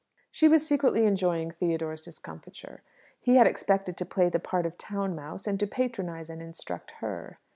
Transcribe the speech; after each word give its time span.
She 0.31 0.47
was 0.47 0.65
secretly 0.65 1.05
enjoying 1.05 1.51
Theodore's 1.51 2.01
discomfiture. 2.01 2.81
He 3.19 3.35
had 3.35 3.45
expected 3.45 3.97
to 3.97 4.03
play 4.07 4.29
the 4.29 4.39
part 4.39 4.65
of 4.65 4.75
town 4.79 5.13
mouse, 5.15 5.45
and 5.45 5.59
to 5.59 5.67
patronize 5.67 6.27
and 6.27 6.41
instruct 6.41 6.89
her. 7.01 7.37